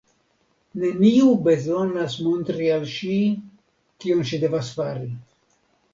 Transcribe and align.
Neniu 0.83 1.27
bezonas 1.49 2.17
montri 2.29 2.71
al 2.77 2.89
ŝi, 2.95 3.13
kion 4.03 4.27
ŝi 4.31 4.41
devas 4.45 4.77
fari. 4.79 5.11